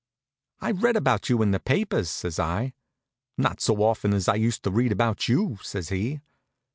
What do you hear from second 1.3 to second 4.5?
in the papers," says I. "Not so often as I